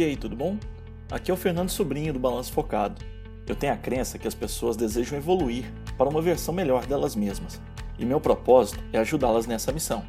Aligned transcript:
E 0.00 0.02
aí, 0.02 0.16
tudo 0.16 0.34
bom? 0.34 0.56
Aqui 1.10 1.30
é 1.30 1.34
o 1.34 1.36
Fernando 1.36 1.68
Sobrinho 1.68 2.14
do 2.14 2.18
Balanço 2.18 2.54
Focado. 2.54 3.04
Eu 3.46 3.54
tenho 3.54 3.74
a 3.74 3.76
crença 3.76 4.18
que 4.18 4.26
as 4.26 4.34
pessoas 4.34 4.74
desejam 4.74 5.18
evoluir 5.18 5.70
para 5.98 6.08
uma 6.08 6.22
versão 6.22 6.54
melhor 6.54 6.86
delas 6.86 7.14
mesmas, 7.14 7.60
e 7.98 8.06
meu 8.06 8.18
propósito 8.18 8.82
é 8.94 8.98
ajudá-las 8.98 9.46
nessa 9.46 9.70
missão. 9.72 10.02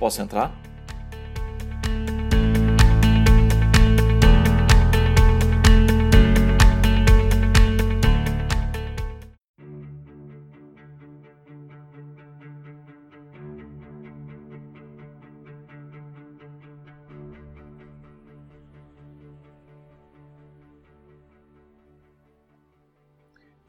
Posso 0.00 0.20
entrar? 0.20 0.59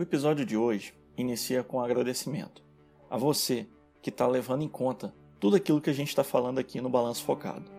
O 0.02 0.04
episódio 0.04 0.44
de 0.44 0.58
hoje 0.58 0.96
inicia 1.16 1.62
com 1.64 1.78
um 1.78 1.80
agradecimento 1.80 2.64
a 3.08 3.18
você 3.20 3.68
que 4.02 4.10
está 4.10 4.26
levando 4.26 4.64
em 4.64 4.68
conta 4.68 5.14
tudo 5.40 5.56
aquilo 5.56 5.80
que 5.80 5.92
a 5.92 5.94
gente 5.94 6.08
está 6.08 6.24
falando 6.24 6.58
aqui 6.58 6.82
no 6.82 6.90
Balanço 6.90 7.24
Focado. 7.24 7.72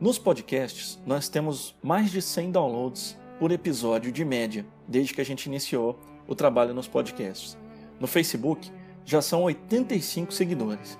Nos 0.00 0.18
podcasts, 0.18 0.98
nós 1.06 1.28
temos 1.28 1.76
mais 1.80 2.10
de 2.10 2.20
100 2.20 2.50
downloads 2.50 3.16
por 3.38 3.52
episódio 3.52 4.10
de 4.10 4.24
média, 4.24 4.66
desde 4.88 5.14
que 5.14 5.20
a 5.20 5.24
gente 5.24 5.46
iniciou 5.46 6.00
o 6.26 6.34
trabalho 6.34 6.74
nos 6.74 6.88
podcasts. 6.88 7.56
No 8.00 8.08
Facebook, 8.08 8.68
já 9.04 9.22
são 9.22 9.44
85 9.44 10.32
seguidores. 10.32 10.98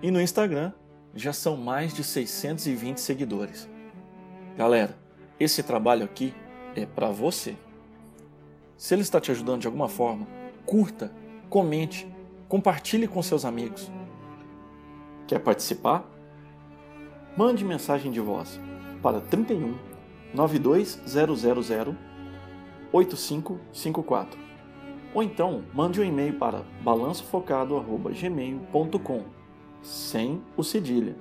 E 0.00 0.10
no 0.10 0.22
Instagram, 0.22 0.72
já 1.14 1.34
são 1.34 1.58
mais 1.58 1.92
de 1.92 2.02
620 2.02 2.96
seguidores. 2.96 3.68
Galera, 4.56 4.98
esse 5.38 5.62
trabalho 5.62 6.06
aqui 6.06 6.32
é 6.74 6.86
para 6.86 7.10
você. 7.10 7.58
Se 8.80 8.94
ele 8.94 9.02
está 9.02 9.20
te 9.20 9.30
ajudando 9.30 9.60
de 9.60 9.66
alguma 9.66 9.90
forma, 9.90 10.26
curta, 10.64 11.12
comente, 11.50 12.10
compartilhe 12.48 13.06
com 13.06 13.22
seus 13.22 13.44
amigos. 13.44 13.92
Quer 15.26 15.40
participar? 15.40 16.10
Mande 17.36 17.62
mensagem 17.62 18.10
de 18.10 18.20
voz 18.20 18.58
para 19.02 19.20
31 19.20 19.76
92000 20.32 21.94
8554 22.90 24.40
ou 25.12 25.22
então 25.22 25.62
mande 25.74 26.00
um 26.00 26.04
e-mail 26.04 26.38
para 26.38 26.64
balançofocado@gmail.com 26.82 29.24
sem 29.82 30.42
o 30.56 30.64
cedilha. 30.64 31.14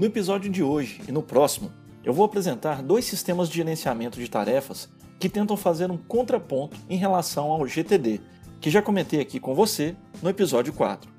No 0.00 0.06
episódio 0.06 0.50
de 0.50 0.62
hoje 0.62 1.02
e 1.06 1.12
no 1.12 1.22
próximo, 1.22 1.70
eu 2.02 2.14
vou 2.14 2.24
apresentar 2.24 2.82
dois 2.82 3.04
sistemas 3.04 3.50
de 3.50 3.56
gerenciamento 3.56 4.18
de 4.18 4.30
tarefas 4.30 4.88
que 5.18 5.28
tentam 5.28 5.58
fazer 5.58 5.90
um 5.90 5.98
contraponto 5.98 6.74
em 6.88 6.96
relação 6.96 7.50
ao 7.50 7.66
GTD, 7.66 8.18
que 8.62 8.70
já 8.70 8.80
comentei 8.80 9.20
aqui 9.20 9.38
com 9.38 9.54
você 9.54 9.94
no 10.22 10.30
episódio 10.30 10.72
4. 10.72 11.12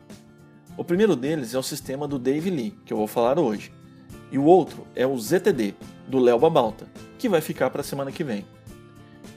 O 0.76 0.84
primeiro 0.84 1.16
deles 1.16 1.54
é 1.54 1.60
o 1.60 1.62
sistema 1.62 2.08
do 2.08 2.18
Dave 2.18 2.50
Lee, 2.50 2.76
que 2.84 2.92
eu 2.92 2.98
vou 2.98 3.06
falar 3.06 3.38
hoje, 3.38 3.72
e 4.32 4.40
o 4.40 4.46
outro 4.46 4.88
é 4.96 5.06
o 5.06 5.16
ZTD, 5.16 5.76
do 6.08 6.18
Léo 6.18 6.40
Babalta, 6.40 6.88
que 7.20 7.30
vai 7.30 7.40
ficar 7.40 7.70
para 7.70 7.82
a 7.82 7.84
semana 7.84 8.12
que 8.12 8.24
vem. 8.24 8.44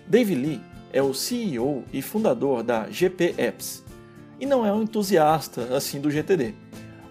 Dave 0.07 0.35
Lee 0.35 0.63
é 0.91 1.03
o 1.03 1.13
CEO 1.13 1.85
e 1.93 2.01
fundador 2.01 2.63
da 2.63 2.89
GP 2.89 3.35
Apps, 3.37 3.85
e 4.41 4.47
não 4.47 4.65
é 4.65 4.73
um 4.73 4.85
entusiasta 4.85 5.77
assim 5.77 6.01
do 6.01 6.11
GTD 6.11 6.64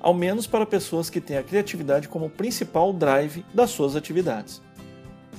ao 0.03 0.13
menos 0.13 0.45
para 0.45 0.65
pessoas 0.65 1.09
que 1.09 1.21
têm 1.21 1.37
a 1.37 1.43
criatividade 1.43 2.09
como 2.09 2.29
principal 2.29 2.91
drive 2.91 3.45
das 3.53 3.71
suas 3.71 3.95
atividades. 3.95 4.61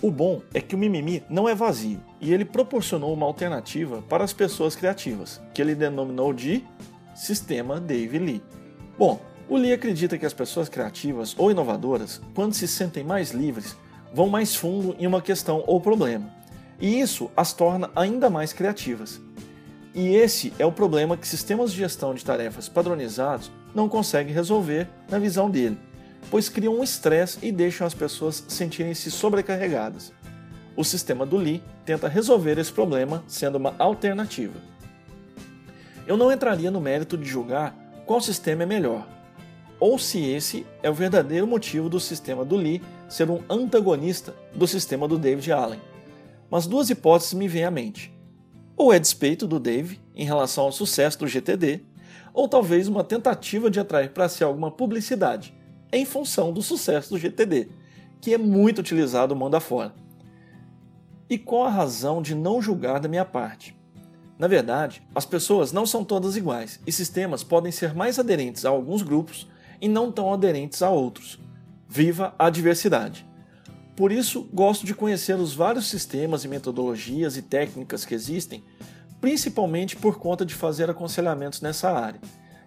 O 0.00 0.10
bom 0.10 0.42
é 0.52 0.60
que 0.60 0.74
o 0.74 0.78
mimimi 0.78 1.22
não 1.28 1.48
é 1.48 1.54
vazio 1.54 2.00
e 2.20 2.32
ele 2.32 2.44
proporcionou 2.44 3.12
uma 3.12 3.26
alternativa 3.26 4.02
para 4.02 4.24
as 4.24 4.32
pessoas 4.32 4.74
criativas, 4.74 5.40
que 5.52 5.62
ele 5.62 5.74
denominou 5.74 6.32
de 6.32 6.64
Sistema 7.14 7.78
Dave 7.78 8.18
Lee. 8.18 8.42
Bom, 8.98 9.20
o 9.48 9.56
Lee 9.56 9.72
acredita 9.72 10.16
que 10.16 10.26
as 10.26 10.32
pessoas 10.32 10.68
criativas 10.68 11.34
ou 11.38 11.50
inovadoras, 11.50 12.20
quando 12.34 12.54
se 12.54 12.66
sentem 12.66 13.04
mais 13.04 13.30
livres, 13.30 13.76
vão 14.12 14.28
mais 14.28 14.56
fundo 14.56 14.96
em 14.98 15.06
uma 15.06 15.20
questão 15.20 15.62
ou 15.66 15.80
problema, 15.80 16.32
e 16.80 17.00
isso 17.00 17.30
as 17.36 17.52
torna 17.52 17.90
ainda 17.94 18.30
mais 18.30 18.52
criativas. 18.52 19.20
E 19.94 20.16
esse 20.16 20.52
é 20.58 20.66
o 20.66 20.72
problema 20.72 21.16
que 21.16 21.26
sistemas 21.26 21.70
de 21.70 21.78
gestão 21.78 22.14
de 22.14 22.24
tarefas 22.24 22.68
padronizados 22.68 23.52
não 23.72 23.88
conseguem 23.88 24.34
resolver 24.34 24.88
na 25.08 25.20
visão 25.20 25.48
dele, 25.48 25.78
pois 26.32 26.48
criam 26.48 26.80
um 26.80 26.82
estresse 26.82 27.38
e 27.40 27.52
deixam 27.52 27.86
as 27.86 27.94
pessoas 27.94 28.44
sentirem-se 28.48 29.08
sobrecarregadas. 29.12 30.12
O 30.76 30.82
sistema 30.82 31.24
do 31.24 31.36
Lee 31.36 31.62
tenta 31.84 32.08
resolver 32.08 32.58
esse 32.58 32.72
problema 32.72 33.22
sendo 33.28 33.54
uma 33.54 33.76
alternativa. 33.78 34.58
Eu 36.08 36.16
não 36.16 36.32
entraria 36.32 36.72
no 36.72 36.80
mérito 36.80 37.16
de 37.16 37.24
julgar 37.24 37.72
qual 38.04 38.20
sistema 38.20 38.64
é 38.64 38.66
melhor, 38.66 39.06
ou 39.78 39.96
se 39.96 40.18
esse 40.24 40.66
é 40.82 40.90
o 40.90 40.94
verdadeiro 40.94 41.46
motivo 41.46 41.88
do 41.88 42.00
sistema 42.00 42.44
do 42.44 42.56
Lee 42.56 42.82
ser 43.08 43.30
um 43.30 43.40
antagonista 43.48 44.34
do 44.52 44.66
sistema 44.66 45.06
do 45.06 45.16
David 45.16 45.52
Allen. 45.52 45.80
Mas 46.50 46.66
duas 46.66 46.90
hipóteses 46.90 47.34
me 47.34 47.46
vêm 47.46 47.64
à 47.64 47.70
mente 47.70 48.13
ou 48.76 48.92
é 48.92 48.98
despeito 48.98 49.46
do 49.46 49.60
Dave 49.60 50.00
em 50.14 50.24
relação 50.24 50.64
ao 50.64 50.72
sucesso 50.72 51.18
do 51.18 51.28
GTD, 51.28 51.82
ou 52.32 52.48
talvez 52.48 52.88
uma 52.88 53.04
tentativa 53.04 53.70
de 53.70 53.78
atrair 53.78 54.10
para 54.10 54.28
si 54.28 54.42
alguma 54.42 54.70
publicidade 54.70 55.54
em 55.92 56.04
função 56.04 56.52
do 56.52 56.60
sucesso 56.60 57.10
do 57.10 57.18
GTD, 57.18 57.68
que 58.20 58.34
é 58.34 58.38
muito 58.38 58.80
utilizado 58.80 59.36
mundo 59.36 59.54
afora. 59.54 59.94
E 61.30 61.38
qual 61.38 61.64
a 61.64 61.70
razão 61.70 62.20
de 62.20 62.34
não 62.34 62.60
julgar 62.60 62.98
da 62.98 63.08
minha 63.08 63.24
parte? 63.24 63.76
Na 64.36 64.48
verdade, 64.48 65.02
as 65.14 65.24
pessoas 65.24 65.72
não 65.72 65.86
são 65.86 66.04
todas 66.04 66.36
iguais 66.36 66.80
e 66.84 66.90
sistemas 66.90 67.44
podem 67.44 67.70
ser 67.70 67.94
mais 67.94 68.18
aderentes 68.18 68.64
a 68.64 68.70
alguns 68.70 69.02
grupos 69.02 69.48
e 69.80 69.88
não 69.88 70.10
tão 70.10 70.32
aderentes 70.32 70.82
a 70.82 70.90
outros. 70.90 71.38
Viva 71.88 72.34
a 72.36 72.50
diversidade! 72.50 73.24
Por 73.96 74.10
isso, 74.10 74.48
gosto 74.52 74.84
de 74.84 74.92
conhecer 74.92 75.36
os 75.36 75.54
vários 75.54 75.86
sistemas 75.88 76.44
e 76.44 76.48
metodologias 76.48 77.36
e 77.36 77.42
técnicas 77.42 78.04
que 78.04 78.14
existem, 78.14 78.64
principalmente 79.20 79.94
por 79.94 80.18
conta 80.18 80.44
de 80.44 80.52
fazer 80.52 80.90
aconselhamentos 80.90 81.60
nessa 81.60 81.92
área. 81.92 82.20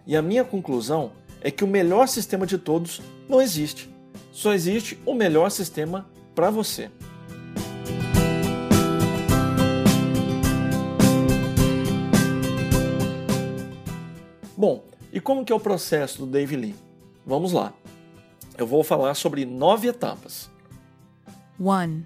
E 0.06 0.16
a 0.16 0.22
minha 0.22 0.42
conclusão 0.42 1.12
é 1.42 1.50
que 1.50 1.64
o 1.64 1.68
melhor 1.68 2.08
sistema 2.08 2.46
de 2.46 2.56
todos 2.56 3.02
não 3.28 3.42
existe. 3.42 3.90
Só 4.32 4.54
existe 4.54 4.98
o 5.04 5.12
melhor 5.12 5.50
sistema 5.50 6.08
para 6.34 6.48
você. 6.48 6.90
Bom, 14.56 14.82
e 15.12 15.20
como 15.20 15.44
que 15.44 15.52
é 15.52 15.54
o 15.56 15.60
processo 15.60 16.20
do 16.20 16.26
Dave 16.26 16.56
Lee? 16.56 16.74
Vamos 17.26 17.52
lá. 17.52 17.72
Eu 18.56 18.66
vou 18.66 18.82
falar 18.82 19.14
sobre 19.14 19.44
nove 19.44 19.88
etapas. 19.88 20.50
1. 21.60 22.04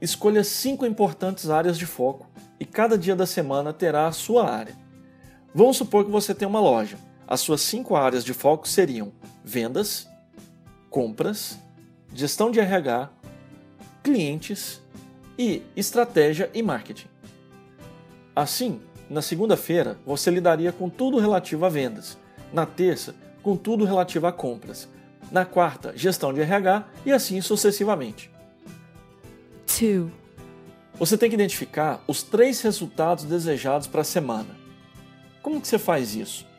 Escolha 0.00 0.42
cinco 0.42 0.84
importantes 0.84 1.48
áreas 1.48 1.78
de 1.78 1.86
foco 1.86 2.26
e 2.58 2.64
cada 2.64 2.98
dia 2.98 3.14
da 3.14 3.24
semana 3.24 3.72
terá 3.72 4.08
a 4.08 4.12
sua 4.12 4.50
área. 4.50 4.74
Vamos 5.54 5.76
supor 5.76 6.04
que 6.04 6.10
você 6.10 6.34
tem 6.34 6.48
uma 6.48 6.60
loja. 6.60 6.98
As 7.26 7.40
suas 7.40 7.60
cinco 7.60 7.94
áreas 7.94 8.24
de 8.24 8.34
foco 8.34 8.68
seriam 8.68 9.12
vendas, 9.44 10.08
compras, 10.88 11.56
gestão 12.12 12.50
de 12.50 12.58
RH, 12.58 13.10
clientes 14.02 14.82
e 15.38 15.62
estratégia 15.76 16.50
e 16.52 16.62
marketing. 16.62 17.06
Assim, 18.34 18.80
na 19.08 19.22
segunda-feira 19.22 19.98
você 20.04 20.32
lidaria 20.32 20.72
com 20.72 20.88
tudo 20.88 21.20
relativo 21.20 21.64
a 21.64 21.68
vendas, 21.68 22.18
na 22.52 22.66
terça, 22.66 23.14
com 23.40 23.56
tudo 23.56 23.84
relativo 23.84 24.26
a 24.26 24.32
compras 24.32 24.88
na 25.30 25.44
quarta, 25.44 25.92
gestão 25.96 26.32
de 26.32 26.40
RH 26.40 26.84
e 27.06 27.12
assim 27.12 27.40
sucessivamente. 27.40 28.30
2. 29.66 30.10
Você 30.98 31.16
tem 31.16 31.28
que 31.28 31.34
identificar 31.34 32.02
os 32.06 32.22
três 32.22 32.60
resultados 32.60 33.24
desejados 33.24 33.86
para 33.86 34.02
a 34.02 34.04
semana. 34.04 34.56
Como 35.42 35.60
que 35.60 35.68
você 35.68 35.78
faz 35.78 36.14
isso? 36.14 36.50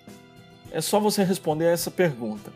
é 0.72 0.82
só 0.82 1.00
você 1.00 1.24
responder 1.24 1.68
a 1.68 1.72
essa 1.72 1.92
pergunta. 1.92 2.52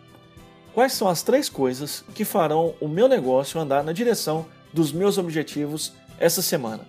Quais 0.74 0.94
são 0.94 1.08
as 1.08 1.22
três 1.22 1.48
coisas 1.48 2.04
que 2.14 2.26
farão 2.26 2.74
o 2.82 2.88
meu 2.88 3.08
negócio 3.08 3.60
andar 3.60 3.84
na 3.84 3.92
direção 3.92 4.46
dos 4.74 4.92
meus 4.92 5.18
objetivos 5.18 5.94
essa 6.18 6.42
semana? 6.42 6.86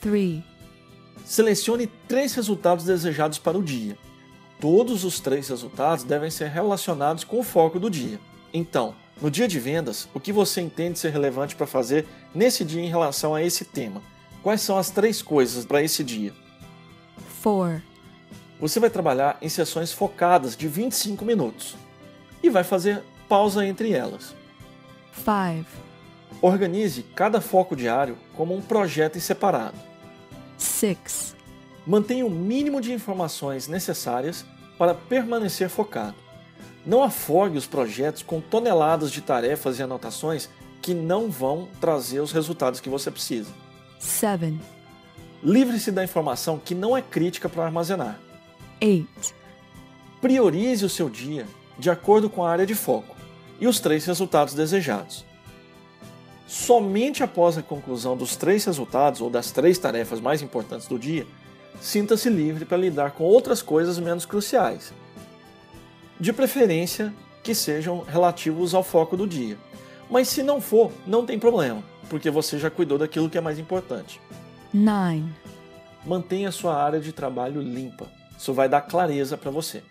3. 0.00 0.42
Selecione 1.24 1.86
três 2.08 2.34
resultados 2.34 2.84
desejados 2.84 3.38
para 3.38 3.58
o 3.58 3.62
dia. 3.62 3.98
Todos 4.60 5.04
os 5.04 5.20
três 5.20 5.48
resultados 5.48 6.04
devem 6.04 6.30
ser 6.30 6.48
relacionados 6.48 7.22
com 7.22 7.40
o 7.40 7.44
foco 7.44 7.78
do 7.78 7.90
dia. 7.90 8.18
Então, 8.52 8.94
no 9.20 9.30
dia 9.30 9.48
de 9.48 9.58
vendas, 9.58 10.08
o 10.14 10.20
que 10.20 10.32
você 10.32 10.60
entende 10.60 10.98
ser 10.98 11.10
relevante 11.10 11.56
para 11.56 11.66
fazer 11.66 12.06
nesse 12.34 12.64
dia 12.64 12.82
em 12.82 12.88
relação 12.88 13.34
a 13.34 13.42
esse 13.42 13.64
tema? 13.64 14.00
Quais 14.42 14.60
são 14.60 14.78
as 14.78 14.90
três 14.90 15.20
coisas 15.20 15.64
para 15.64 15.82
esse 15.82 16.04
dia? 16.04 16.32
4. 17.42 17.82
Você 18.60 18.80
vai 18.80 18.90
trabalhar 18.90 19.38
em 19.40 19.48
sessões 19.48 19.92
focadas 19.92 20.56
de 20.56 20.66
25 20.66 21.24
minutos 21.24 21.76
e 22.42 22.50
vai 22.50 22.64
fazer 22.64 23.02
pausa 23.28 23.66
entre 23.66 23.92
elas. 23.92 24.34
5. 25.14 25.66
Organize 26.40 27.02
cada 27.14 27.40
foco 27.40 27.74
diário 27.74 28.16
como 28.36 28.54
um 28.54 28.60
projeto 28.60 29.16
em 29.16 29.20
separado. 29.20 29.78
6. 30.56 31.36
Mantenha 31.86 32.26
o 32.26 32.30
mínimo 32.30 32.80
de 32.80 32.92
informações 32.92 33.66
necessárias 33.66 34.44
para 34.76 34.94
permanecer 34.94 35.68
focado. 35.68 36.27
Não 36.88 37.02
afogue 37.02 37.58
os 37.58 37.66
projetos 37.66 38.22
com 38.22 38.40
toneladas 38.40 39.12
de 39.12 39.20
tarefas 39.20 39.78
e 39.78 39.82
anotações 39.82 40.48
que 40.80 40.94
não 40.94 41.30
vão 41.30 41.68
trazer 41.78 42.20
os 42.20 42.32
resultados 42.32 42.80
que 42.80 42.88
você 42.88 43.10
precisa. 43.10 43.50
7. 43.98 44.58
Livre-se 45.44 45.92
da 45.92 46.02
informação 46.02 46.58
que 46.58 46.74
não 46.74 46.96
é 46.96 47.02
crítica 47.02 47.46
para 47.46 47.66
armazenar. 47.66 48.18
8. 48.82 49.06
Priorize 50.22 50.82
o 50.82 50.88
seu 50.88 51.10
dia 51.10 51.46
de 51.78 51.90
acordo 51.90 52.30
com 52.30 52.42
a 52.42 52.50
área 52.50 52.64
de 52.64 52.74
foco 52.74 53.14
e 53.60 53.66
os 53.66 53.80
três 53.80 54.06
resultados 54.06 54.54
desejados. 54.54 55.26
Somente 56.46 57.22
após 57.22 57.58
a 57.58 57.62
conclusão 57.62 58.16
dos 58.16 58.34
três 58.34 58.64
resultados 58.64 59.20
ou 59.20 59.28
das 59.28 59.50
três 59.50 59.76
tarefas 59.76 60.22
mais 60.22 60.40
importantes 60.40 60.88
do 60.88 60.98
dia, 60.98 61.26
sinta-se 61.82 62.30
livre 62.30 62.64
para 62.64 62.78
lidar 62.78 63.10
com 63.10 63.24
outras 63.24 63.60
coisas 63.60 63.98
menos 63.98 64.24
cruciais. 64.24 64.90
De 66.20 66.32
preferência 66.32 67.14
que 67.42 67.54
sejam 67.54 68.00
relativos 68.00 68.74
ao 68.74 68.82
foco 68.82 69.16
do 69.16 69.26
dia. 69.26 69.56
Mas 70.10 70.28
se 70.28 70.42
não 70.42 70.60
for, 70.60 70.90
não 71.06 71.24
tem 71.24 71.38
problema, 71.38 71.82
porque 72.10 72.30
você 72.30 72.58
já 72.58 72.70
cuidou 72.70 72.98
daquilo 72.98 73.30
que 73.30 73.38
é 73.38 73.40
mais 73.40 73.58
importante. 73.58 74.20
9. 74.72 75.24
Mantenha 76.04 76.50
sua 76.50 76.82
área 76.82 77.00
de 77.00 77.12
trabalho 77.12 77.60
limpa. 77.60 78.06
Isso 78.36 78.52
vai 78.52 78.68
dar 78.68 78.80
clareza 78.80 79.36
para 79.36 79.50
você. 79.50 79.82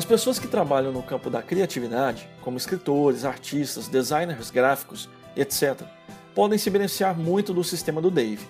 As 0.00 0.04
pessoas 0.06 0.38
que 0.38 0.48
trabalham 0.48 0.90
no 0.90 1.02
campo 1.02 1.28
da 1.28 1.42
criatividade, 1.42 2.26
como 2.40 2.56
escritores, 2.56 3.26
artistas, 3.26 3.86
designers 3.86 4.50
gráficos, 4.50 5.10
etc., 5.36 5.82
podem 6.34 6.56
se 6.56 6.70
beneficiar 6.70 7.14
muito 7.14 7.52
do 7.52 7.62
sistema 7.62 8.00
do 8.00 8.10
Dave. 8.10 8.48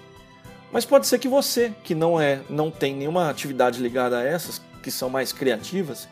Mas 0.70 0.84
pode 0.84 1.08
ser 1.08 1.18
que 1.18 1.26
você, 1.26 1.74
que 1.82 1.92
não 1.92 2.20
é, 2.20 2.40
não 2.48 2.70
tem 2.70 2.94
nenhuma 2.94 3.28
atividade 3.28 3.82
ligada 3.82 4.18
a 4.18 4.22
essas, 4.22 4.62
que 4.80 4.92
são 4.92 5.10
mais 5.10 5.32
criativas, 5.32 6.08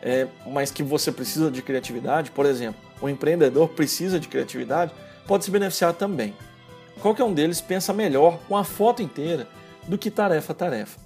é, 0.00 0.26
mas 0.46 0.70
que 0.70 0.82
você 0.82 1.12
precisa 1.12 1.50
de 1.50 1.60
criatividade, 1.60 2.30
por 2.30 2.46
exemplo, 2.46 2.80
um 3.02 3.10
empreendedor 3.10 3.68
precisa 3.68 4.18
de 4.18 4.26
criatividade, 4.26 4.90
pode 5.26 5.44
se 5.44 5.50
beneficiar 5.50 5.92
também. 5.92 6.34
Qualquer 7.02 7.24
um 7.24 7.34
deles 7.34 7.60
pensa 7.60 7.92
melhor 7.92 8.38
com 8.48 8.56
a 8.56 8.64
foto 8.64 9.02
inteira 9.02 9.46
do 9.86 9.98
que 9.98 10.10
tarefa 10.10 10.52
a 10.54 10.56
tarefa. 10.56 10.98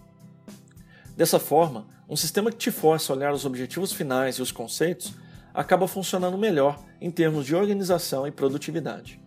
Dessa 1.16 1.40
forma, 1.40 1.84
um 2.12 2.16
sistema 2.16 2.50
que 2.50 2.58
te 2.58 2.70
força 2.70 3.10
a 3.10 3.16
olhar 3.16 3.32
os 3.32 3.46
objetivos 3.46 3.90
finais 3.90 4.36
e 4.36 4.42
os 4.42 4.52
conceitos 4.52 5.14
acaba 5.54 5.88
funcionando 5.88 6.36
melhor 6.36 6.78
em 7.00 7.10
termos 7.10 7.46
de 7.46 7.54
organização 7.54 8.26
e 8.26 8.30
produtividade. 8.30 9.18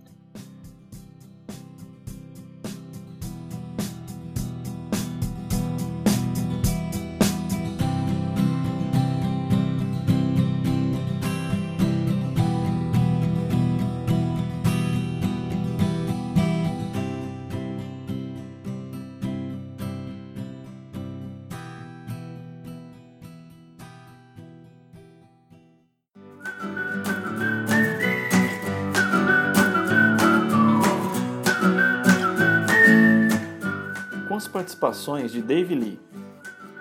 Com 34.36 34.38
as 34.38 34.48
participações 34.50 35.32
de 35.32 35.42
Dave 35.42 35.74
Lee, 35.74 35.98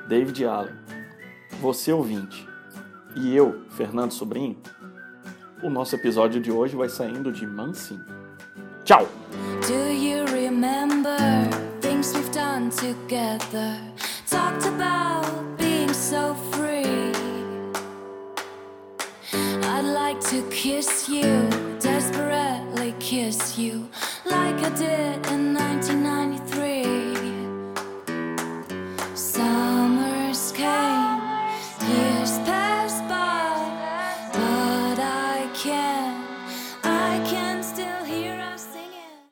David 0.08 0.44
Allen, 0.44 0.74
você 1.60 1.92
ouvinte 1.92 2.48
e 3.14 3.32
eu, 3.32 3.62
Fernando 3.70 4.10
Sobrinho, 4.10 4.60
o 5.62 5.70
nosso 5.70 5.94
episódio 5.94 6.42
de 6.42 6.50
hoje 6.50 6.74
vai 6.74 6.88
saindo 6.88 7.30
de 7.30 7.46
mansinho. 7.46 8.04
Tchau! 8.82 9.06
Do 9.68 9.92
you 9.92 10.24
remember 10.32 11.16
things 11.80 12.12
we've 12.12 12.28
done 12.32 12.70
together? 12.70 13.80
Talked 14.28 14.66
about 14.66 15.56
being 15.56 15.94
so 15.94 16.34
free. 16.50 17.12
I'd 19.62 19.86
like 19.94 20.20
to 20.30 20.42
kiss 20.50 21.08
you, 21.08 21.48
desperately 21.78 22.96
kiss 22.98 23.56
you, 23.56 23.88
like 24.26 24.60
I 24.60 24.70
did 24.70 25.24
in 25.30 25.43